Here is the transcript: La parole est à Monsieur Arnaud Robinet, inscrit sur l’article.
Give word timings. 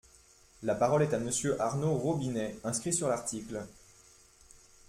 La 0.63 0.73
parole 0.73 1.03
est 1.03 1.13
à 1.13 1.19
Monsieur 1.19 1.61
Arnaud 1.61 1.93
Robinet, 1.95 2.57
inscrit 2.63 2.91
sur 2.91 3.07
l’article. 3.07 3.61